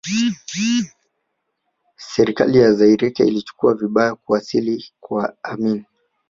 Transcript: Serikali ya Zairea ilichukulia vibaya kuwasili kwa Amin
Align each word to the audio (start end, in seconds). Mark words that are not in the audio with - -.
Serikali 1.97 2.57
ya 2.59 2.73
Zairea 2.73 3.25
ilichukulia 3.27 3.75
vibaya 3.75 4.15
kuwasili 4.15 4.91
kwa 4.99 5.35
Amin 5.43 5.85